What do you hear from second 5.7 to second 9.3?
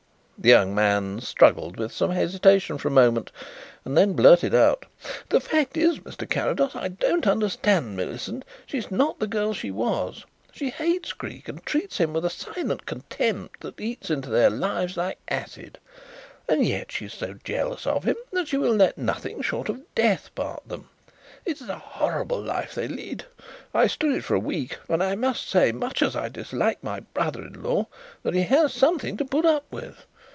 is, Mr. Carrados, I don't understand Millicent. She is not the